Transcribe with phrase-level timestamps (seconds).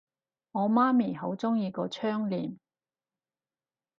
[0.53, 2.57] 我媽咪好鍾意個窗簾